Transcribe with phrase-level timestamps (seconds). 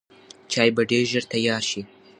[0.51, 1.81] چای به ډېر ژر تیار شي.